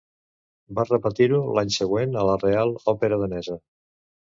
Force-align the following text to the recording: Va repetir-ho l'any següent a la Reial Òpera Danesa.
Va 0.79 0.85
repetir-ho 0.87 1.41
l'any 1.59 1.75
següent 1.77 2.19
a 2.23 2.25
la 2.31 2.39
Reial 2.47 2.75
Òpera 2.97 3.23
Danesa. 3.27 3.63